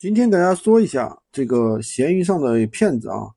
[0.00, 3.28] 今天给大家说一下这个闲鱼上的骗子啊，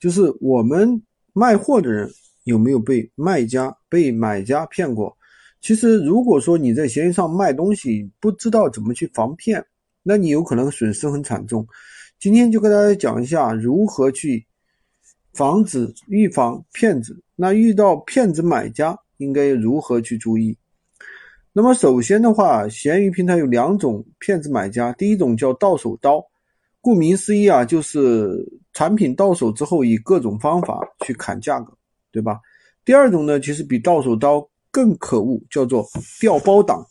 [0.00, 1.02] 就是我们
[1.34, 2.10] 卖货的人
[2.44, 5.14] 有没有被卖家、被买家骗过？
[5.60, 9.62] 其实，如果说你在闲鱼上卖东西，不知道怎么去防骗，
[10.02, 11.68] 那你有可能损失很惨重。
[12.18, 14.46] 今天就跟大家讲一下如何去
[15.34, 17.22] 防止、预防骗子。
[17.36, 20.56] 那遇到骗子买家，应该如何去注意？
[21.58, 26.24] 那么首先的话，闲鱼平台有两种骗子买家，第一种叫到手刀，
[26.80, 31.76] 顾名思义啊，就是产品到手之后以各种方法去砍价格，
[32.12, 32.38] 对吧？
[32.84, 35.84] 第二种呢，其实比到手刀更可恶，叫做
[36.20, 36.86] 调包党。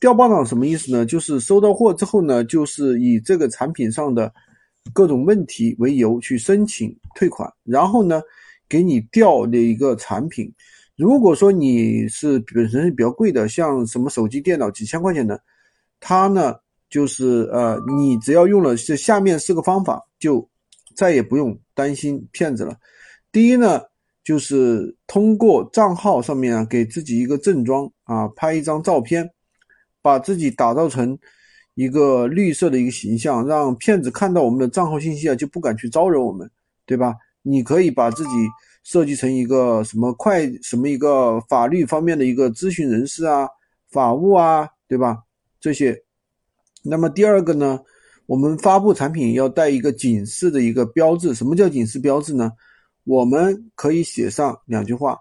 [0.00, 1.04] 调包党什么意思呢？
[1.04, 4.32] 就是收到货之后呢，就是以这个产品上的
[4.94, 8.22] 各种问题为由去申请退款，然后呢，
[8.66, 10.50] 给你调的一个产品。
[10.96, 15.42] 如果说你是本身是比较贵的，像什么手机、电脑几千块钱的，
[15.98, 16.54] 它呢
[16.88, 20.48] 就是呃，你只要用了这下面四个方法，就
[20.94, 22.76] 再也不用担心骗子了。
[23.32, 23.80] 第一呢，
[24.22, 29.28] 就是通过账号上面啊，给自己一个正装啊，拍一张照片，
[30.00, 31.18] 把自己打造成
[31.74, 36.48] 一个绿色的一个形象，让骗子看到我们的账号信息啊，就不敢去招惹我们，
[36.86, 37.16] 对吧？
[37.42, 38.30] 你可以把自己。
[38.84, 43.48] 设计成一个什么快什么一个法律方面的一个咨询人士啊，
[43.90, 45.18] 法务啊，对吧？
[45.58, 45.98] 这些。
[46.82, 47.80] 那么第二个呢，
[48.26, 51.34] 我们发布产品要带一个警示的一个标志。
[51.34, 52.52] 什么叫警示标志呢？
[53.04, 55.18] 我们可以写上两句话。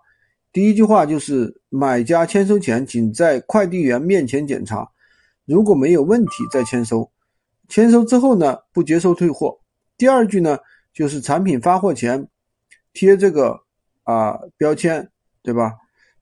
[0.51, 4.85] 第一句话就是买家签收前，请在快递员面前检查，
[5.45, 7.09] 如果没有问题再签收。
[7.69, 9.57] 签收之后呢，不接受退货。
[9.97, 10.57] 第二句呢，
[10.93, 12.27] 就是产品发货前。
[12.93, 13.59] 贴这个
[14.03, 15.09] 啊标签，
[15.41, 15.73] 对吧？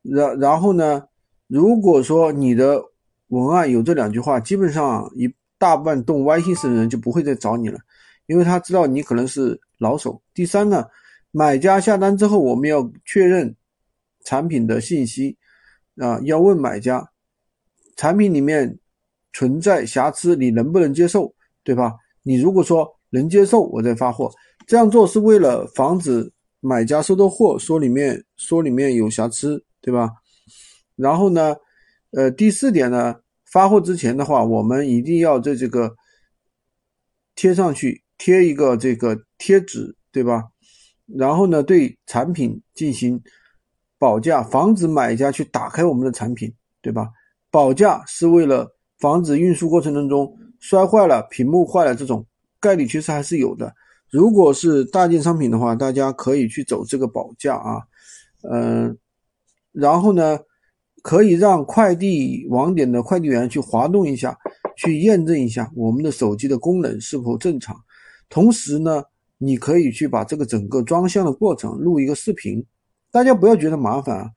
[0.01, 1.03] 然然后呢，
[1.47, 2.83] 如果说你的
[3.27, 7.77] 文案有这两句话，基本上一大半动歪心思的人就不会再找你了，
[8.25, 10.19] 因为他知道你可能是老手。
[10.33, 10.87] 第三呢，
[11.29, 13.55] 买家下单之后，我们要确认
[14.23, 15.37] 产品的信息
[15.97, 17.07] 啊，要问买家
[17.95, 18.79] 产品里面
[19.33, 21.31] 存在瑕疵，你能不能接受，
[21.63, 21.93] 对吧？
[22.23, 24.31] 你如果说能接受，我再发货。
[24.65, 26.31] 这样做是为了防止。
[26.61, 30.09] 买家收到货说里面说里面有瑕疵，对吧？
[30.95, 31.55] 然后呢，
[32.11, 33.15] 呃，第四点呢，
[33.51, 35.93] 发货之前的话，我们一定要在这个
[37.35, 40.43] 贴上去贴一个这个贴纸，对吧？
[41.07, 43.19] 然后呢，对产品进行
[43.97, 47.09] 保价，防止买家去打开我们的产品，对吧？
[47.49, 52.23] 保价是为了防止运输过程当中摔坏了、屏幕坏了这种
[52.59, 53.73] 概率，其实还是有的。
[54.11, 57.81] 如果是大件商品的话，大家可以去走这个保价啊，
[58.41, 58.97] 嗯，
[59.71, 60.37] 然后呢，
[61.01, 64.37] 可以让快递网点的快递员去滑动一下，
[64.75, 67.75] 去验证一下我们的手机的功能是否正常。
[68.29, 69.01] 同时呢，
[69.37, 72.63] 你可以去把这个整个装箱的过程录一个视频，
[73.11, 74.29] 大家不要觉得麻烦啊，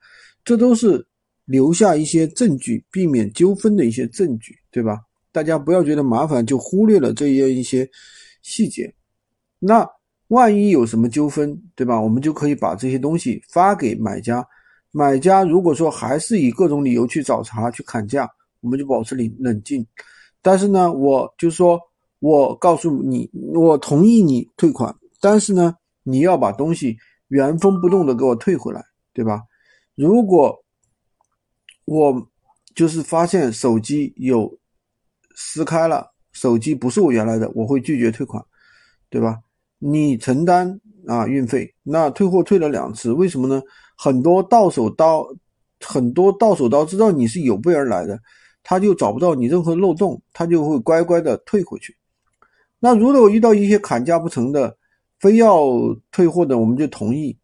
[0.44, 1.04] 这都是
[1.46, 5.00] 留下一些证据，避免纠纷的一些证据，对吧？
[5.32, 7.90] 大家不要觉得麻烦就忽略了这样一些
[8.40, 8.94] 细节。
[9.66, 9.88] 那
[10.28, 11.98] 万一有什么纠纷，对吧？
[11.98, 14.46] 我们就可以把这些东西发给买家。
[14.90, 18.28] 买家如果说还是以各种理由去找茬、去砍价，
[18.60, 19.86] 我们就保持冷冷静。
[20.42, 21.80] 但是呢，我就说，
[22.20, 26.96] 我告诉你，我同意你退款，但是呢，你要把东西
[27.28, 29.42] 原封不动的给我退回来，对吧？
[29.94, 30.62] 如果
[31.86, 32.28] 我
[32.74, 34.58] 就是发现手机有
[35.34, 38.44] 撕开了，手机不是我原来的，我会拒绝退款，
[39.08, 39.38] 对吧？
[39.78, 43.62] 你承担啊运费，那退货退了两次，为什么呢？
[43.96, 45.26] 很多到手刀，
[45.80, 48.18] 很多到手刀知道你是有备而来的，
[48.62, 51.96] 他就找不到你任何漏洞，他就会乖乖的退回去。
[52.80, 54.76] 那如果遇到一些砍价不成的，
[55.20, 55.64] 非要
[56.10, 57.36] 退货的，我们就同意。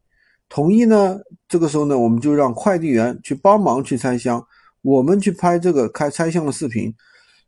[0.49, 1.19] 同意呢，
[1.49, 4.45] 这个时候呢，我们就让快递员去帮忙去拆箱，
[4.83, 6.93] 我们去拍这个开拆箱的视频。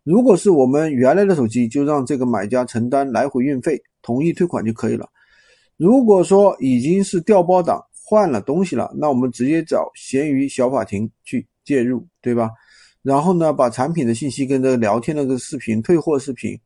[0.04, 3.82] 如果是我们原来的手机，就让这个买家承担来回运费。
[4.02, 5.08] 同意退款就可以了。
[5.78, 12.50] 如果说已经是调包党换了东西了，那我们直接找闲鱼小法庭去介入，对吧？
[13.02, 16.56] 然后呢，把产品的信息跟这个聊天的这个视频、退货视频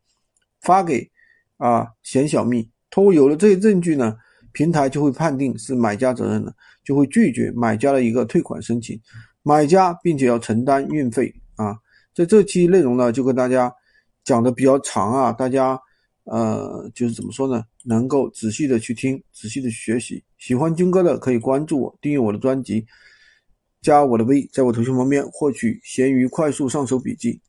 [0.60, 1.08] 发给
[1.56, 2.68] 啊闲小蜜。
[2.90, 4.16] 通过有了这些证据呢，
[4.52, 6.52] 平台就会判定是买家责任了，
[6.84, 9.00] 就会拒绝买家的一个退款申请。
[9.42, 11.76] 买家并且要承担运费啊。
[12.14, 13.72] 在这期内容呢，就跟大家
[14.24, 15.80] 讲的比较长啊，大家。
[16.26, 17.64] 呃，就是怎么说呢？
[17.84, 20.22] 能够仔细的去听，仔细的学习。
[20.38, 22.84] 喜欢军哥的可以关注我，订阅我的专辑，
[23.80, 27.40] 加我的 V，，在我头像旁边获取闲鱼快速上手笔记。